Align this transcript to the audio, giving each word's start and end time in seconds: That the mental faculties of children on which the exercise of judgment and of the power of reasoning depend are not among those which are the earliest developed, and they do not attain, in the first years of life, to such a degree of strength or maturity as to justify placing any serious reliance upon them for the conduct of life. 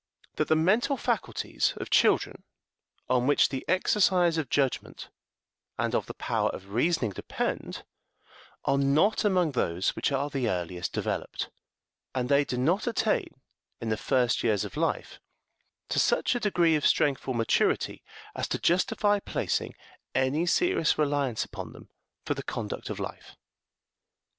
That 0.37 0.47
the 0.47 0.55
mental 0.55 0.97
faculties 0.97 1.75
of 1.77 1.91
children 1.91 2.41
on 3.07 3.27
which 3.27 3.49
the 3.49 3.63
exercise 3.67 4.39
of 4.39 4.49
judgment 4.49 5.09
and 5.77 5.93
of 5.93 6.07
the 6.07 6.15
power 6.15 6.49
of 6.49 6.69
reasoning 6.73 7.11
depend 7.11 7.83
are 8.65 8.79
not 8.79 9.23
among 9.23 9.51
those 9.51 9.95
which 9.95 10.11
are 10.11 10.31
the 10.31 10.49
earliest 10.49 10.91
developed, 10.93 11.51
and 12.15 12.29
they 12.29 12.43
do 12.43 12.57
not 12.57 12.87
attain, 12.87 13.41
in 13.79 13.89
the 13.89 13.95
first 13.95 14.41
years 14.43 14.65
of 14.65 14.75
life, 14.75 15.19
to 15.89 15.99
such 15.99 16.33
a 16.33 16.39
degree 16.39 16.75
of 16.75 16.87
strength 16.87 17.27
or 17.27 17.35
maturity 17.35 18.01
as 18.33 18.47
to 18.47 18.57
justify 18.57 19.19
placing 19.19 19.75
any 20.15 20.47
serious 20.47 20.97
reliance 20.97 21.45
upon 21.45 21.73
them 21.73 21.89
for 22.25 22.33
the 22.33 22.41
conduct 22.41 22.89
of 22.89 22.99
life. 22.99 23.35